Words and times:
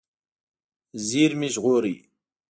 زېرمې 1.07 1.49
ژغورئ. 1.53 1.95